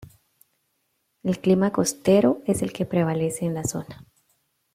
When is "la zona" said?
3.53-4.03